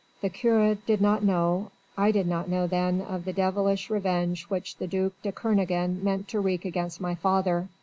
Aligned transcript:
The 0.21 0.31
curé 0.31 0.79
did 0.87 0.99
not 0.99 1.23
know, 1.23 1.69
I 1.95 2.09
did 2.09 2.25
not 2.25 2.49
know 2.49 2.65
then 2.65 3.01
of 3.01 3.23
the 3.23 3.33
devilish 3.33 3.87
revenge 3.91 4.45
which 4.45 4.77
the 4.77 4.87
duc 4.87 5.13
de 5.21 5.31
Kernogan 5.31 6.01
meant 6.03 6.27
to 6.29 6.39
wreak 6.39 6.65
against 6.65 6.99
my 6.99 7.13
father. 7.13 7.67